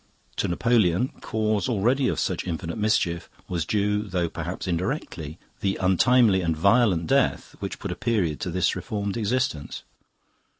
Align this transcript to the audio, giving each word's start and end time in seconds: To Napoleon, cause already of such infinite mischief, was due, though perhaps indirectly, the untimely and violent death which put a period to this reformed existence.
To 0.37 0.47
Napoleon, 0.47 1.09
cause 1.21 1.69
already 1.69 2.07
of 2.07 2.19
such 2.19 2.47
infinite 2.47 2.79
mischief, 2.79 3.29
was 3.47 3.65
due, 3.65 4.01
though 4.01 4.29
perhaps 4.29 4.67
indirectly, 4.67 5.37
the 5.59 5.75
untimely 5.79 6.41
and 6.41 6.57
violent 6.57 7.05
death 7.05 7.55
which 7.59 7.77
put 7.77 7.91
a 7.91 7.95
period 7.95 8.39
to 8.39 8.49
this 8.49 8.75
reformed 8.75 9.15
existence. 9.15 9.83